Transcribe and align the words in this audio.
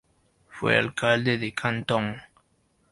Fue 0.49 0.77
alcalde 0.79 1.37
de 1.37 1.53
Cantón. 1.53 2.17